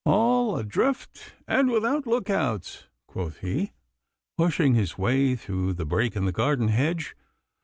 [0.03, 3.71] 'All adrift and without look outs,' quoth he,
[4.35, 7.15] pushing his way through the break in the garden hedge.